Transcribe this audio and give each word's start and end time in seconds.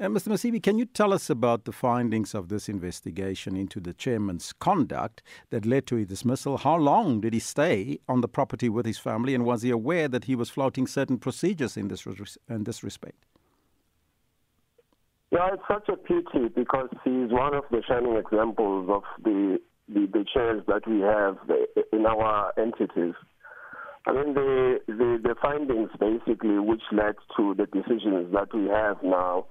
Uh, 0.00 0.06
Mr. 0.06 0.28
Msibi, 0.28 0.62
can 0.62 0.78
you 0.78 0.86
tell 0.86 1.12
us 1.12 1.28
about 1.28 1.66
the 1.66 1.72
findings 1.72 2.34
of 2.34 2.48
this 2.48 2.70
investigation 2.70 3.54
into 3.54 3.78
the 3.78 3.92
chairman's 3.92 4.54
conduct 4.54 5.22
that 5.50 5.66
led 5.66 5.86
to 5.86 5.96
his 5.96 6.08
dismissal? 6.08 6.56
How 6.56 6.76
long 6.76 7.20
did 7.20 7.34
he 7.34 7.38
stay 7.38 7.98
on 8.08 8.22
the 8.22 8.28
property 8.28 8.70
with 8.70 8.86
his 8.86 8.96
family, 8.96 9.34
and 9.34 9.44
was 9.44 9.60
he 9.60 9.68
aware 9.68 10.08
that 10.08 10.24
he 10.24 10.34
was 10.34 10.48
flouting 10.48 10.86
certain 10.86 11.18
procedures 11.18 11.76
in 11.76 11.88
this, 11.88 12.06
in 12.48 12.64
this 12.64 12.82
respect? 12.82 13.26
Yeah, 15.30 15.50
it's 15.52 15.62
such 15.68 15.86
a 15.90 15.98
pity 15.98 16.48
because 16.48 16.88
he's 17.04 17.30
one 17.30 17.52
of 17.52 17.64
the 17.70 17.82
shining 17.86 18.16
examples 18.16 18.88
of 18.88 19.02
the, 19.22 19.60
the, 19.86 20.08
the 20.10 20.24
chairs 20.32 20.62
that 20.66 20.88
we 20.88 21.00
have 21.00 21.36
in 21.92 22.06
our 22.06 22.54
entities. 22.58 23.14
I 24.06 24.12
mean, 24.12 24.32
the, 24.32 24.80
the, 24.86 25.20
the 25.22 25.34
findings 25.42 25.90
basically 26.00 26.58
which 26.58 26.84
led 26.90 27.16
to 27.36 27.54
the 27.54 27.66
decisions 27.66 28.32
that 28.32 28.54
we 28.54 28.66
have 28.68 29.02
now, 29.02 29.44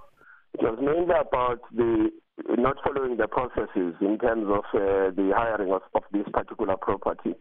it 0.54 0.62
was 0.62 0.78
mainly 0.82 1.16
about 1.20 1.60
the 1.76 2.10
not 2.57 2.78
following 2.84 3.18
the 3.18 3.28
processes 3.28 3.96
in 4.02 4.18
terms 4.18 4.48
of 4.48 4.64
uh, 4.74 5.12
the 5.12 5.32
hiring 5.36 5.71
of, 5.71 5.82
of 5.94 6.04
this 6.12 6.26
particular 6.32 6.78
property. 6.78 7.36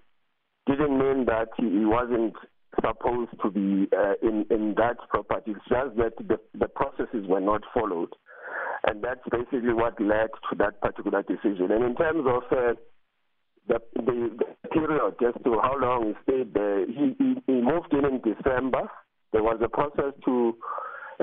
Didn't 0.66 0.98
mean 0.98 1.24
that 1.26 1.48
he 1.56 1.84
wasn't 1.84 2.34
supposed 2.84 3.30
to 3.42 3.50
be 3.50 3.88
uh, 3.96 4.14
in, 4.22 4.44
in 4.50 4.74
that 4.76 4.96
property. 5.08 5.52
It's 5.52 5.68
just 5.68 5.96
that 5.96 6.12
the, 6.18 6.38
the 6.58 6.68
processes 6.68 7.26
were 7.26 7.40
not 7.40 7.62
followed. 7.72 8.12
And 8.86 9.02
that's 9.02 9.22
basically 9.30 9.72
what 9.72 10.00
led 10.00 10.30
to 10.50 10.56
that 10.58 10.80
particular 10.80 11.22
decision. 11.22 11.70
And 11.70 11.84
in 11.84 11.96
terms 11.96 12.26
of 12.26 12.42
uh, 12.50 12.74
the, 13.68 13.78
the, 13.94 14.30
the 14.38 14.68
period 14.70 15.14
as 15.26 15.42
to 15.44 15.60
how 15.62 15.76
long 15.78 16.08
he 16.08 16.14
stayed 16.24 16.54
there. 16.54 16.86
He, 16.86 17.14
he, 17.18 17.34
he 17.46 17.52
moved 17.60 17.92
in 17.92 18.04
in 18.04 18.20
December. 18.20 18.88
There 19.32 19.42
was 19.42 19.60
a 19.62 19.68
process 19.68 20.14
to 20.24 20.56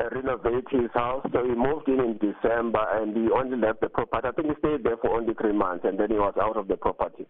renovate 0.03 0.65
his 0.69 0.91
house, 0.93 1.25
so 1.31 1.43
he 1.43 1.55
moved 1.55 1.87
in 1.87 1.99
in 1.99 2.17
December 2.17 2.85
and 2.93 3.15
he 3.15 3.29
only 3.31 3.57
left 3.57 3.81
the 3.81 3.89
property. 3.89 4.27
I 4.27 4.31
think 4.31 4.49
he 4.49 4.53
stayed 4.59 4.83
there 4.83 4.97
for 4.97 5.15
only 5.17 5.33
three 5.33 5.53
months 5.53 5.85
and 5.85 5.99
then 5.99 6.09
he 6.09 6.17
was 6.17 6.33
out 6.41 6.57
of 6.57 6.67
the 6.67 6.77
property. 6.77 7.25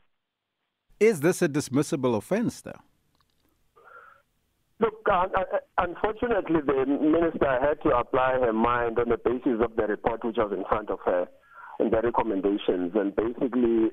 Is 1.00 1.22
this 1.22 1.42
a 1.42 1.50
dismissible 1.50 2.18
offense, 2.18 2.62
though? 2.62 2.80
Look, 4.80 5.08
uh, 5.10 5.28
unfortunately, 5.78 6.60
the 6.66 6.86
minister 6.86 7.60
had 7.62 7.82
to 7.84 7.96
apply 7.96 8.40
her 8.40 8.52
mind 8.52 9.00
on 9.00 9.10
the 9.10 9.18
basis 9.18 9.64
of 9.64 9.76
the 9.78 9.88
report 9.88 10.24
which 10.26 10.36
was 10.38 10.52
in 10.52 10.66
front 10.68 10.90
of 10.90 11.00
her 11.06 11.28
and 11.80 11.92
the 11.94 12.02
recommendations. 12.02 12.92
And 12.96 13.16
basically, 13.16 13.92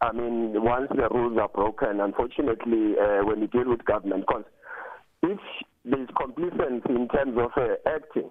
I 0.00 0.12
mean, 0.12 0.62
once 0.62 0.88
the 0.94 1.08
rules 1.10 1.36
are 1.38 1.48
broken, 1.48 2.00
unfortunately, 2.00 2.94
uh, 3.00 3.24
when 3.24 3.40
you 3.40 3.48
deal 3.48 3.68
with 3.68 3.84
government, 3.84 4.24
because 4.26 4.44
if 5.22 5.38
there 5.84 6.02
is 6.02 6.08
complacency 6.16 6.94
in 6.94 7.08
terms 7.08 7.36
of 7.38 7.50
uh, 7.56 7.74
acting, 7.86 8.30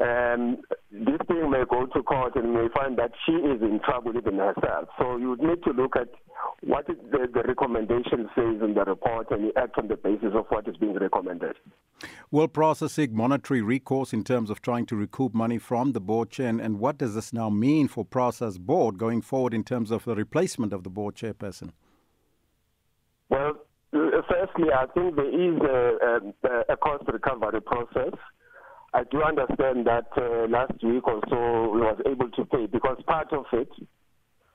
um, 0.00 0.58
this 0.90 1.18
thing 1.28 1.50
may 1.50 1.64
go 1.68 1.86
to 1.86 2.02
court 2.02 2.34
and 2.36 2.54
may 2.54 2.68
find 2.74 2.96
that 2.98 3.12
she 3.26 3.32
is 3.32 3.60
in 3.60 3.80
trouble 3.84 4.16
even 4.16 4.38
herself. 4.38 4.88
So 4.98 5.16
you 5.16 5.36
need 5.38 5.62
to 5.64 5.72
look 5.72 5.94
at 5.96 6.08
what 6.62 6.86
the, 6.86 6.94
the 7.10 7.42
recommendation 7.42 8.28
says 8.34 8.62
in 8.62 8.74
the 8.74 8.84
report 8.86 9.30
and 9.30 9.42
you 9.42 9.52
act 9.56 9.76
on 9.76 9.88
the 9.88 9.96
basis 9.96 10.30
of 10.34 10.46
what 10.48 10.66
is 10.68 10.76
being 10.76 10.94
recommended. 10.94 11.56
Will 12.30 12.48
processing 12.48 13.14
monetary 13.14 13.60
recourse 13.60 14.14
in 14.14 14.24
terms 14.24 14.48
of 14.48 14.62
trying 14.62 14.86
to 14.86 14.96
recoup 14.96 15.34
money 15.34 15.58
from 15.58 15.92
the 15.92 16.00
board 16.00 16.30
chair? 16.30 16.48
And, 16.48 16.60
and 16.60 16.78
what 16.78 16.96
does 16.96 17.14
this 17.14 17.32
now 17.32 17.50
mean 17.50 17.88
for 17.88 18.04
PRASA 18.04 18.52
board 18.58 18.96
going 18.96 19.20
forward 19.20 19.52
in 19.52 19.64
terms 19.64 19.90
of 19.90 20.04
the 20.04 20.14
replacement 20.14 20.72
of 20.72 20.82
the 20.82 20.90
board 20.90 21.14
chairperson? 21.14 21.72
Well, 23.28 23.54
firstly, 24.28 24.72
I 24.74 24.86
think 24.94 25.16
there 25.16 25.28
is 25.28 25.60
a, 25.60 26.22
a, 26.48 26.72
a 26.74 26.76
cost 26.76 27.04
recovery 27.06 27.60
process. 27.60 28.14
I 28.92 29.04
do 29.04 29.22
understand 29.22 29.86
that 29.86 30.08
uh, 30.16 30.48
last 30.48 30.72
week 30.82 31.06
or 31.06 31.20
so 31.30 31.74
he 31.74 31.80
was 31.80 32.00
able 32.06 32.28
to 32.30 32.44
pay 32.46 32.66
because 32.66 32.96
part 33.06 33.32
of 33.32 33.44
it 33.52 33.68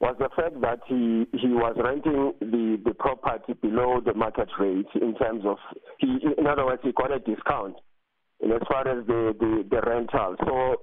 was 0.01 0.15
the 0.19 0.29
fact 0.35 0.59
that 0.61 0.79
he, 0.87 1.25
he 1.37 1.47
was 1.47 1.75
renting 1.79 2.33
the, 2.41 2.81
the 2.83 2.93
property 2.93 3.53
below 3.53 4.01
the 4.05 4.13
market 4.13 4.49
rate 4.59 4.87
in 4.95 5.15
terms 5.15 5.43
of, 5.45 5.57
he, 5.99 6.17
in 6.37 6.47
other 6.47 6.65
words, 6.65 6.81
he 6.83 6.91
got 6.91 7.11
a 7.11 7.19
discount 7.19 7.77
in 8.41 8.51
as 8.51 8.61
far 8.67 8.85
as 8.87 9.05
the, 9.07 9.33
the, 9.39 9.65
the 9.71 9.81
rental. 9.89 10.35
So 10.45 10.75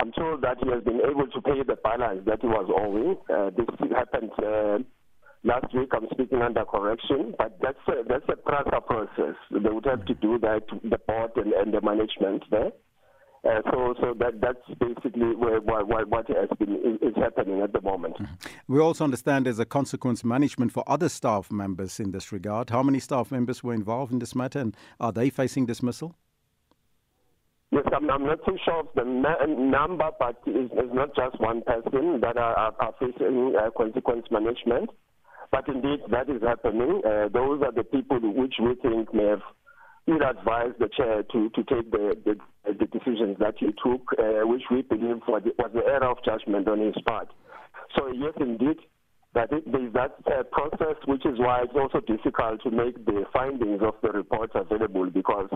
I'm 0.00 0.12
told 0.12 0.42
that 0.42 0.56
he 0.62 0.70
has 0.70 0.82
been 0.82 1.00
able 1.04 1.26
to 1.26 1.40
pay 1.42 1.62
the 1.66 1.76
balance 1.76 2.22
that 2.24 2.40
he 2.40 2.46
was 2.46 2.70
owing. 2.72 3.16
Uh, 3.28 3.50
this 3.50 3.66
happened 3.94 4.30
uh, 4.38 4.78
last 5.44 5.74
week. 5.74 5.90
I'm 5.92 6.06
speaking 6.10 6.42
under 6.42 6.64
correction, 6.64 7.34
but 7.38 7.58
that's 7.62 7.78
a, 7.88 8.04
that's 8.08 8.28
a 8.28 8.36
process. 8.80 9.36
They 9.50 9.70
would 9.70 9.86
have 9.86 10.04
to 10.06 10.14
do 10.14 10.38
that, 10.40 10.62
the 10.82 10.98
board 10.98 11.32
and, 11.36 11.52
and 11.52 11.72
the 11.74 11.80
management 11.80 12.44
there. 12.50 12.72
Uh, 13.44 13.62
so, 13.70 13.94
so 14.00 14.14
that 14.18 14.40
that's 14.40 14.58
basically 14.80 15.34
where, 15.36 15.60
what, 15.60 16.08
what 16.08 16.26
has 16.28 16.48
been 16.58 16.98
is 17.00 17.14
happening 17.16 17.60
at 17.60 17.72
the 17.72 17.80
moment. 17.80 18.16
Mm-hmm. 18.18 18.34
We 18.72 18.80
also 18.80 19.04
understand 19.04 19.46
there's 19.46 19.60
a 19.60 19.64
consequence 19.64 20.24
management 20.24 20.72
for 20.72 20.82
other 20.88 21.08
staff 21.08 21.50
members 21.52 22.00
in 22.00 22.10
this 22.10 22.32
regard. 22.32 22.70
How 22.70 22.82
many 22.82 22.98
staff 22.98 23.30
members 23.30 23.62
were 23.62 23.74
involved 23.74 24.12
in 24.12 24.18
this 24.18 24.34
matter, 24.34 24.58
and 24.58 24.76
are 24.98 25.12
they 25.12 25.30
facing 25.30 25.66
dismissal? 25.66 26.16
Yes, 27.70 27.84
I'm, 27.94 28.10
I'm 28.10 28.26
not 28.26 28.44
too 28.44 28.58
sure 28.64 28.80
of 28.80 28.88
the 28.96 29.04
na- 29.04 29.46
number, 29.46 30.10
but 30.18 30.42
it's, 30.46 30.72
it's, 30.74 30.94
not 30.94 31.14
just 31.14 31.40
one 31.40 31.62
person 31.62 32.20
that 32.20 32.36
are, 32.36 32.54
are, 32.54 32.74
are 32.80 32.94
facing 32.98 33.54
uh, 33.56 33.70
consequence 33.76 34.26
management. 34.32 34.90
But 35.50 35.68
indeed, 35.68 36.00
that 36.10 36.28
is 36.28 36.42
happening. 36.42 37.00
Uh, 37.04 37.28
those 37.32 37.62
are 37.62 37.72
the 37.72 37.84
people 37.84 38.18
which 38.20 38.54
we 38.60 38.74
think 38.76 39.14
may 39.14 39.24
have 39.24 39.42
would 40.06 40.22
advise 40.22 40.72
the 40.78 40.88
chair 40.88 41.22
to, 41.22 41.50
to 41.50 41.62
take 41.64 41.90
the, 41.90 42.16
the, 42.24 42.36
the 42.72 42.86
decisions 42.86 43.36
that 43.38 43.54
he 43.58 43.66
took, 43.82 44.02
uh, 44.18 44.46
which 44.46 44.62
we 44.70 44.82
believe 44.82 45.20
was 45.28 45.42
the, 45.44 45.52
was 45.58 45.70
the 45.74 45.84
error 45.84 46.08
of 46.10 46.18
judgment 46.24 46.66
on 46.66 46.80
his 46.80 46.94
part. 47.06 47.28
So, 47.96 48.08
yes, 48.12 48.32
indeed, 48.40 48.78
that 49.34 49.52
it, 49.52 49.70
there's 49.70 49.92
that 49.92 50.16
uh, 50.26 50.42
process, 50.44 50.96
which 51.06 51.24
is 51.26 51.38
why 51.38 51.62
it's 51.62 51.72
also 51.76 52.00
difficult 52.00 52.62
to 52.62 52.70
make 52.70 53.04
the 53.04 53.24
findings 53.32 53.82
of 53.82 53.94
the 54.02 54.10
reports 54.10 54.52
available 54.54 55.10
because 55.10 55.48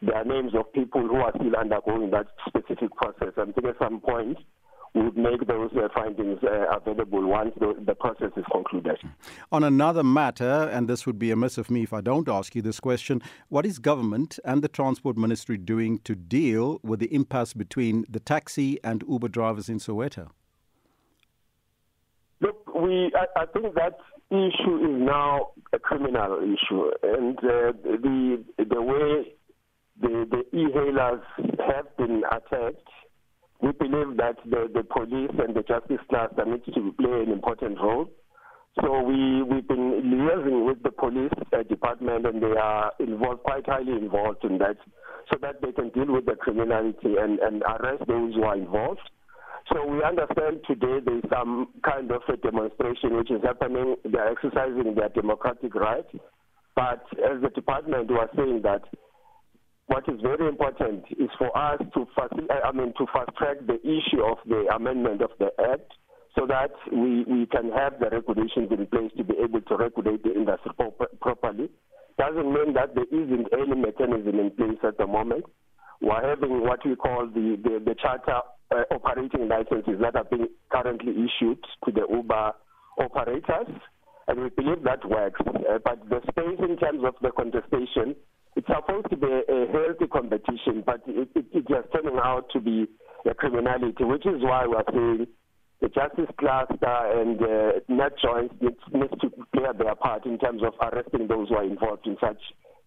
there 0.00 0.16
are 0.16 0.24
names 0.24 0.52
of 0.54 0.72
people 0.72 1.02
who 1.02 1.16
are 1.16 1.32
still 1.36 1.56
undergoing 1.56 2.10
that 2.10 2.26
specific 2.46 2.94
process. 2.96 3.34
I 3.36 3.44
think 3.52 3.66
at 3.66 3.78
some 3.78 4.00
point, 4.00 4.38
would 4.94 5.16
make 5.16 5.46
those 5.46 5.70
uh, 5.76 5.88
findings 5.94 6.38
uh, 6.42 6.76
available 6.76 7.26
once 7.26 7.52
the, 7.58 7.74
the, 7.84 7.94
process 7.94 8.30
is 8.36 8.44
concluded. 8.50 8.96
On 9.52 9.64
another 9.64 10.02
matter, 10.02 10.68
and 10.72 10.88
this 10.88 11.06
would 11.06 11.18
be 11.18 11.30
amiss 11.30 11.58
of 11.58 11.70
me 11.70 11.82
if 11.82 11.92
I 11.92 12.00
don't 12.00 12.28
ask 12.28 12.54
you 12.54 12.62
this 12.62 12.80
question, 12.80 13.22
what 13.48 13.66
is 13.66 13.78
government 13.78 14.38
and 14.44 14.62
the 14.62 14.68
Transport 14.68 15.16
Ministry 15.16 15.58
doing 15.58 15.98
to 16.00 16.14
deal 16.14 16.80
with 16.82 17.00
the 17.00 17.12
impasse 17.14 17.52
between 17.52 18.04
the 18.08 18.20
taxi 18.20 18.78
and 18.82 19.04
Uber 19.08 19.28
drivers 19.28 19.68
in 19.68 19.78
Soweto? 19.78 20.30
Look, 22.40 22.74
we, 22.74 23.12
I, 23.14 23.42
I 23.42 23.46
think 23.46 23.74
that 23.74 23.98
issue 24.30 24.76
is 24.76 25.00
now 25.00 25.50
a 25.72 25.78
criminal 25.78 26.38
issue, 26.38 26.90
and 27.02 27.38
uh, 27.38 27.72
the 27.82 28.44
the 28.58 28.82
way 28.82 29.34
the, 30.00 30.26
the 30.30 30.56
e-hailers 30.56 31.22
have 31.66 31.96
been 31.96 32.22
attacked 32.30 32.88
we 33.60 33.72
believe 33.72 34.16
that 34.16 34.36
the, 34.44 34.70
the 34.72 34.84
police 34.84 35.30
and 35.38 35.54
the 35.54 35.62
justice 35.62 36.04
cluster 36.08 36.44
needs 36.44 36.64
to 36.66 36.94
play 36.98 37.22
an 37.22 37.32
important 37.32 37.78
role. 37.80 38.08
So 38.80 39.02
we, 39.02 39.42
we've 39.42 39.66
been 39.66 40.00
liaising 40.04 40.64
with 40.64 40.82
the 40.84 40.92
police 40.92 41.32
uh, 41.52 41.64
department 41.64 42.26
and 42.26 42.40
they 42.40 42.56
are 42.56 42.92
involved, 43.00 43.42
quite 43.42 43.66
highly 43.66 43.92
involved 43.92 44.44
in 44.44 44.58
that, 44.58 44.76
so 45.30 45.38
that 45.42 45.60
they 45.60 45.72
can 45.72 45.88
deal 45.90 46.12
with 46.12 46.26
the 46.26 46.36
criminality 46.36 47.16
and, 47.18 47.40
and 47.40 47.62
arrest 47.62 48.04
those 48.06 48.34
who 48.34 48.44
are 48.44 48.56
involved. 48.56 49.00
So 49.72 49.84
we 49.84 50.02
understand 50.04 50.60
today 50.66 51.00
there 51.04 51.18
is 51.18 51.24
some 51.28 51.68
kind 51.82 52.10
of 52.12 52.22
a 52.28 52.36
demonstration 52.36 53.16
which 53.16 53.30
is 53.30 53.42
happening. 53.42 53.96
They 54.04 54.18
are 54.18 54.30
exercising 54.30 54.94
their 54.94 55.08
democratic 55.08 55.74
right. 55.74 56.06
But 56.76 57.04
as 57.18 57.42
the 57.42 57.50
department 57.52 58.08
was 58.08 58.28
saying 58.36 58.62
that 58.62 58.82
what 59.88 60.04
is 60.08 60.20
very 60.20 60.46
important 60.46 61.04
is 61.18 61.30
for 61.38 61.48
us 61.56 61.80
to 61.94 62.06
fast, 62.14 62.32
I 62.64 62.72
mean, 62.72 62.92
to 62.98 63.06
fast 63.12 63.30
track 63.36 63.56
the 63.66 63.80
issue 63.80 64.22
of 64.22 64.36
the 64.46 64.68
amendment 64.74 65.22
of 65.22 65.30
the 65.38 65.48
Act 65.72 65.90
so 66.38 66.46
that 66.46 66.70
we, 66.92 67.24
we 67.24 67.46
can 67.46 67.72
have 67.72 67.98
the 67.98 68.10
regulations 68.10 68.68
in 68.70 68.86
place 68.86 69.10
to 69.16 69.24
be 69.24 69.34
able 69.42 69.62
to 69.62 69.76
regulate 69.76 70.22
the 70.22 70.34
industry 70.34 70.72
properly. 71.20 71.70
Doesn't 72.18 72.52
mean 72.52 72.74
that 72.74 72.94
there 72.94 73.08
isn't 73.10 73.48
any 73.52 73.80
mechanism 73.80 74.38
in 74.38 74.50
place 74.50 74.78
at 74.84 74.98
the 74.98 75.06
moment. 75.06 75.44
We're 76.02 76.22
having 76.22 76.60
what 76.60 76.84
we 76.84 76.94
call 76.94 77.26
the, 77.26 77.56
the, 77.62 77.82
the 77.84 77.94
charter 78.00 78.40
uh, 78.70 78.82
operating 78.94 79.48
licenses 79.48 80.00
that 80.02 80.16
are 80.16 80.24
being 80.24 80.48
currently 80.70 81.12
issued 81.12 81.64
to 81.86 81.92
the 81.92 82.06
Uber 82.10 82.52
operators, 83.00 83.72
and 84.28 84.40
we 84.40 84.50
believe 84.50 84.82
that 84.84 85.08
works. 85.08 85.40
Uh, 85.46 85.78
but 85.82 85.98
the 86.10 86.20
space 86.30 86.60
in 86.60 86.76
terms 86.76 87.02
of 87.04 87.14
the 87.22 87.30
contestation 87.30 88.14
it's 88.68 88.86
supposed 88.86 89.10
to 89.10 89.16
be 89.16 89.26
a 89.26 89.66
healthy 89.72 90.06
competition, 90.06 90.82
but 90.84 91.02
it, 91.06 91.28
it, 91.34 91.46
it 91.52 91.66
is 91.70 91.84
turning 91.92 92.18
out 92.22 92.46
to 92.52 92.60
be 92.60 92.86
a 93.28 93.34
criminality, 93.34 94.04
which 94.04 94.26
is 94.26 94.42
why 94.42 94.66
we're 94.66 94.82
saying 94.92 95.26
the 95.80 95.88
justice 95.88 96.32
cluster 96.38 96.76
and 96.84 97.40
uh, 97.42 97.80
NAT 97.88 98.12
joints 98.22 98.54
needs, 98.60 98.78
needs 98.92 99.12
to 99.20 99.30
play 99.54 99.68
their 99.78 99.94
part 99.94 100.26
in 100.26 100.38
terms 100.38 100.62
of 100.62 100.74
arresting 100.80 101.28
those 101.28 101.48
who 101.48 101.54
are 101.54 101.64
involved 101.64 102.06
in 102.06 102.16
such 102.20 102.38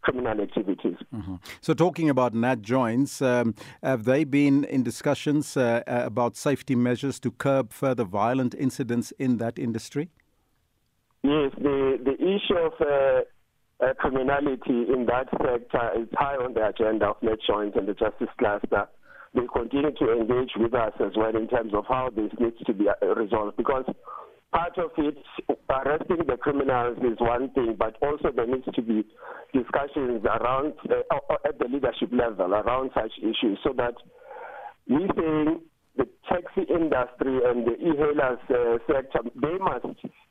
criminal 0.01 0.41
activities. 0.41 0.97
Mm-hmm. 1.13 1.35
So, 1.61 1.73
talking 1.73 2.09
about 2.09 2.33
NAT 2.33 2.61
joints, 2.61 3.21
um, 3.21 3.55
have 3.83 4.03
they 4.03 4.23
been 4.23 4.63
in 4.65 4.83
discussions 4.83 5.55
uh, 5.55 5.83
uh, 5.87 6.01
about 6.05 6.35
safety 6.35 6.75
measures 6.75 7.19
to 7.21 7.31
curb 7.31 7.71
further 7.71 8.03
violent 8.03 8.55
incidents 8.55 9.13
in 9.19 9.37
that 9.37 9.57
industry? 9.59 10.09
Yes, 11.23 11.51
the, 11.57 11.99
the 12.03 12.15
issue 12.15 12.57
of 12.57 12.73
uh, 12.81 13.21
uh, 13.81 13.93
criminality 13.95 14.85
in 14.93 15.05
that 15.07 15.27
sector 15.31 15.91
is 15.99 16.07
high 16.13 16.35
on 16.35 16.53
the 16.53 16.67
agenda 16.67 17.07
of 17.07 17.17
NAT 17.21 17.39
joints 17.47 17.77
and 17.77 17.87
the 17.87 17.93
justice 17.93 18.29
cluster. 18.37 18.87
They 19.33 19.47
continue 19.53 19.91
to 19.91 20.11
engage 20.11 20.51
with 20.57 20.73
us 20.73 20.93
as 20.99 21.13
well 21.15 21.35
in 21.35 21.47
terms 21.47 21.73
of 21.73 21.85
how 21.87 22.09
this 22.15 22.31
needs 22.39 22.57
to 22.65 22.73
be 22.73 22.87
uh, 22.89 23.05
resolved 23.15 23.57
because 23.57 23.85
part 24.51 24.77
of 24.77 24.91
it, 24.97 25.17
arresting 25.69 26.25
the 26.27 26.37
criminals 26.37 26.97
is 26.97 27.17
one 27.19 27.49
thing, 27.51 27.75
but 27.79 27.95
also 28.01 28.29
there 28.35 28.47
needs 28.47 28.67
to 28.73 28.81
be 28.81 29.05
discussions 29.53 30.23
around 30.25 30.73
uh, 30.89 31.35
at 31.45 31.57
the 31.59 31.65
leadership 31.65 32.09
level 32.11 32.53
around 32.53 32.91
such 32.93 33.13
issues, 33.19 33.57
so 33.63 33.73
that 33.77 33.95
we 34.89 35.07
saying 35.15 35.61
the 35.95 36.07
taxi 36.27 36.61
industry 36.69 37.39
and 37.45 37.65
the 37.65 37.75
e-hailers 37.79 38.39
uh, 38.49 38.77
sector 38.87 39.19
they 39.41 39.57
must 39.57 39.85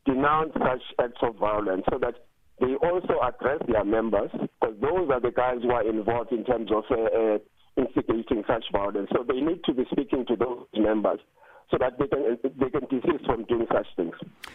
denounce 0.05 0.53
such 0.53 0.83
acts 0.99 1.21
of 1.23 1.37
violence, 1.37 1.85
so 1.91 1.99
that 1.99 2.15
they 2.61 2.75
also 2.77 3.15
address 3.23 3.61
their 3.67 3.85
members, 3.85 4.31
because 4.33 4.77
those 4.81 5.11
are 5.11 5.21
the 5.21 5.33
guys 5.35 5.59
who 5.63 5.71
are 5.71 5.87
involved 5.89 6.33
in 6.33 6.45
terms 6.45 6.71
of 6.71 6.85
uh, 6.91 6.95
uh, 6.95 7.39
instigating 7.77 8.45
such 8.47 8.65
violence. 8.73 9.09
So 9.13 9.25
they 9.27 9.41
need 9.41 9.65
to 9.65 9.75
be 9.75 9.85
speaking 9.91 10.27
to 10.27 10.37
those 10.37 10.67
members 10.77 11.21
so 11.71 11.79
that 11.79 11.99
they 11.99 12.07
can 12.07 12.37
they 12.59 12.71
can 12.71 12.87
desist 12.89 13.25
from 13.27 13.45
doing 13.45 13.67
such 13.73 13.87
things. 13.97 14.15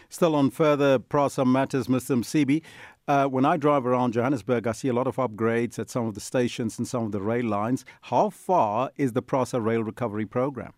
Still 0.10 0.36
on 0.36 0.52
further 0.52 1.00
PRASA 1.00 1.46
matters, 1.46 1.88
Mr. 1.88 2.18
Msibi, 2.18 2.62
uh, 3.08 3.28
when 3.28 3.46
I 3.46 3.58
drive 3.58 3.86
around 3.86 4.14
Johannesburg, 4.14 4.68
I 4.68 4.74
see 4.74 4.90
a 4.90 4.94
lot 4.94 5.08
of 5.08 5.16
upgrades 5.16 5.80
at 5.80 5.90
some 5.90 6.06
of 6.06 6.14
the 6.14 6.20
stations 6.20 6.78
and 6.78 6.88
some 6.88 7.04
of 7.06 7.12
the 7.12 7.22
rail 7.22 7.46
lines. 7.46 7.86
How 8.02 8.30
far 8.30 8.92
is 8.98 9.14
the 9.14 9.22
PRASA 9.22 9.62
rail 9.62 9.84
recovery 9.84 10.26
program? 10.26 10.74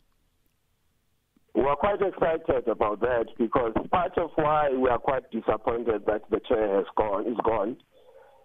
We 1.58 1.64
are 1.64 1.76
quite 1.76 2.00
excited 2.04 2.68
about 2.68 3.00
that 3.00 3.26
because 3.40 3.74
part 3.90 4.16
of 4.20 4.30
why 4.36 4.70
we 4.70 4.90
are 4.90 5.00
quite 5.00 5.24
disappointed 5.32 6.04
that 6.06 6.22
the 6.30 6.40
chair 6.48 6.76
has 6.76 6.86
gone 6.96 7.26
is 7.26 7.38
gone. 7.44 7.78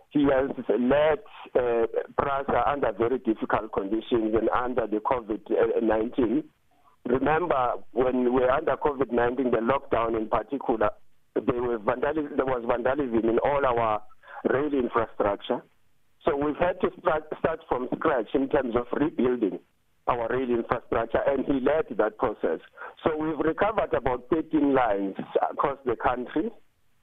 He 0.09 0.25
has 0.33 0.49
led 0.81 1.19
uh, 1.55 2.63
under 2.67 2.91
very 2.99 3.19
difficult 3.19 3.71
conditions 3.75 4.35
and 4.35 4.49
under 4.49 4.87
the 4.87 4.97
COVID 4.97 5.41
19 5.83 6.45
remember 7.05 7.73
when 7.93 8.25
we 8.25 8.31
were 8.31 8.51
under 8.51 8.77
COVID 8.79 9.13
19, 9.13 9.51
the 9.51 9.59
lockdown 9.59 10.17
in 10.17 10.29
particular, 10.31 10.89
there, 11.35 11.61
were 11.61 11.77
vandalism, 11.77 12.33
there 12.37 12.47
was 12.47 12.65
vandalism 12.67 13.29
in 13.29 13.39
all 13.45 13.67
our 13.67 14.03
rail 14.49 14.73
infrastructure. 14.73 15.63
So 16.25 16.35
we've 16.35 16.57
had 16.57 16.81
to 16.81 16.89
start, 16.99 17.25
start 17.41 17.61
from 17.69 17.89
scratch 17.95 18.29
in 18.33 18.49
terms 18.49 18.75
of 18.75 18.87
rebuilding 18.99 19.59
our 20.09 20.29
rail 20.29 20.51
infrastructure, 20.51 21.21
and 21.27 21.45
he 21.47 21.61
led 21.61 21.87
that 21.97 22.19
process. 22.19 22.59
So 23.05 23.17
we've 23.17 23.39
recovered 23.39 23.95
about 23.95 24.27
13 24.31 24.75
lines 24.75 25.15
across 25.51 25.79
the 25.85 25.97
country, 25.97 26.51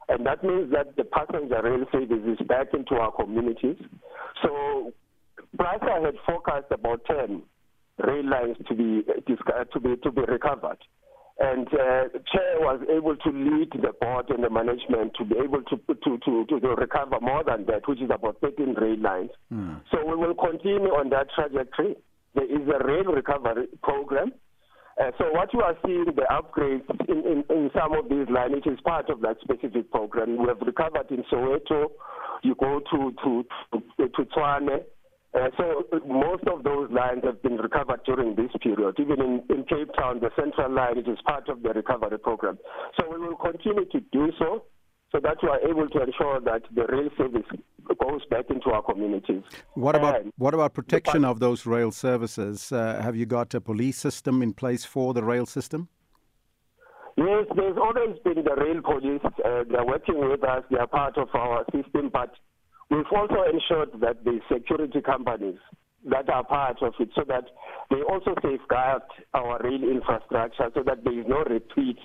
and 0.10 0.25
that 0.25 0.44
means 0.44 0.72
that 0.72 0.96
the 0.98 1.06
passenger 1.06 1.62
rail 1.63 1.86
service 1.92 2.40
is 2.40 2.48
back 2.48 2.68
into 2.74 2.96
our 2.96 3.12
communities. 3.12 3.78
So 4.44 4.92
PRASA 5.57 6.01
had 6.04 6.16
forecast 6.25 6.66
about 6.72 7.06
10 7.06 7.42
rail 8.06 8.30
lines 8.30 8.57
to 8.68 8.75
be 8.75 9.04
to 9.28 9.80
be 9.80 9.95
to 9.98 10.12
be 10.12 10.22
recovered. 10.22 10.78
And 11.42 11.68
uh, 11.68 12.12
Chair 12.34 12.60
was 12.60 12.81
able 12.92 13.16
to 13.16 13.30
lead 13.30 13.72
the 13.72 13.94
board 14.02 14.30
and 14.30 14.44
the 14.44 14.50
management 14.50 15.13
to 15.18 15.24
be 15.24 15.36
able 15.42 15.63
to 15.63 15.78
to, 15.78 16.18
to, 16.25 16.60
to 16.60 16.68
recover 16.75 17.19
more 17.22 17.44
than 17.45 17.66
that, 17.68 17.88
which 17.88 18.02
is 18.02 18.10
about 18.13 18.38
13 18.42 18.75
rail 18.75 19.00
lines. 19.00 19.30
Mm. 19.52 19.80
So 19.90 20.06
we 20.06 20.18
will 20.18 20.36
continue 20.36 20.90
on 20.90 21.10
that 21.12 21.28
trajectory. 21.34 21.95
There 22.36 22.46
is 22.46 22.68
a 22.68 22.86
rail 22.86 23.06
recovery 23.06 23.68
program. 23.84 24.31
Uh, 25.02 25.12
so 25.18 25.31
what 25.31 25.54
you 25.54 25.62
are 25.62 25.76
seeing, 25.86 26.06
the 26.06 26.28
upgrades 26.30 26.84
in, 27.08 27.20
in, 27.20 27.44
in 27.50 27.72
some 27.74 27.94
of 27.94 28.10
these 28.10 28.28
lines, 28.30 28.62
is 28.66 28.80
part 28.84 29.10
of 29.10 29.22
that 29.22 29.38
specific 29.42 29.90
program. 29.92 30.38
We 30.38 30.48
have 30.48 30.60
recovered 30.60 31.10
in 31.10 31.24
Soweto. 31.31 31.88
You 32.44 32.56
go 32.56 32.81
to 32.92 33.14
to 33.24 33.46
to, 33.74 34.08
to 34.08 34.26
Tshwane, 34.26 34.80
uh, 35.38 35.50
so 35.58 35.84
most 36.08 36.44
of 36.48 36.64
those 36.64 36.90
lines 36.92 37.22
have 37.24 37.42
been 37.44 37.58
recovered 37.58 38.02
during 38.04 38.36
this 38.36 38.50
period. 38.62 38.96
Even 39.00 39.22
in, 39.22 39.44
in 39.50 39.64
Cape 39.66 39.94
Town, 39.98 40.20
the 40.20 40.31
central 40.36 40.74
line 40.74 40.98
it 40.98 41.08
is 41.08 41.20
part 41.26 41.48
of 41.50 41.62
the 41.62 41.70
recovery 41.70 42.18
program. 42.18 42.58
So 43.00 43.08
we 43.10 43.20
will 43.20 43.36
continue 43.36 43.86
to 43.86 44.00
do 44.12 44.31
so 44.40 44.66
so 45.12 45.20
that 45.20 45.38
we 45.42 45.50
are 45.50 45.60
able 45.62 45.88
to 45.90 46.02
ensure 46.04 46.40
that 46.42 46.62
the 46.74 46.86
rail 46.88 47.10
service 47.18 47.48
goes 48.00 48.22
back 48.30 48.46
into 48.50 48.70
our 48.70 48.82
communities. 48.84 49.44
What 49.74 49.96
about 49.96 50.22
and 50.22 50.34
what 50.38 50.54
about 50.54 50.74
protection 50.74 51.26
of 51.26 51.40
those 51.40 51.66
rail 51.66 51.92
services? 51.92 52.72
Uh, 52.72 53.02
have 53.02 53.16
you 53.16 53.26
got 53.26 53.54
a 53.54 53.62
police 53.62 53.98
system 53.98 54.42
in 54.42 54.54
place 54.54 54.86
for 54.86 55.14
the 55.14 55.24
rail 55.24 55.46
system? 55.46 55.90
Yes, 57.18 57.46
there's 57.56 57.78
always 57.78 58.18
been 58.24 58.44
the 58.44 58.56
rail 58.56 58.82
police. 58.82 59.22
Uh, 59.26 59.64
they're 59.70 59.86
working 59.86 60.20
with 60.30 60.44
us. 60.44 60.64
They 60.72 60.78
are 60.78 60.88
part 60.88 61.18
of 61.18 61.28
our 61.34 61.66
system, 61.74 62.10
but 62.14 62.32
We've 62.90 63.06
also 63.16 63.44
ensured 63.44 64.02
that 64.02 64.24
the 64.24 64.40
security 64.52 65.02
companies 65.02 65.60
that 66.06 66.28
are 66.30 66.44
part 66.44 66.82
of 66.82 66.94
it 67.00 67.10
so 67.14 67.24
that 67.28 67.44
they 67.92 68.02
also 68.02 68.34
safeguard 68.42 69.04
our 69.34 69.60
rail 69.64 69.84
infrastructure 69.84 70.72
so 70.74 70.82
that 70.84 71.04
there 71.04 71.20
is 71.20 71.26
no 71.28 71.44
repeat 71.44 71.98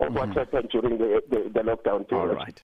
of 0.00 0.08
mm-hmm. 0.08 0.16
what 0.16 0.36
happened 0.36 0.68
during 0.70 0.98
the, 0.98 1.22
the, 1.28 1.50
the 1.52 1.60
lockdown 1.60 2.08
period. 2.08 2.30
All 2.30 2.34
right. 2.34 2.62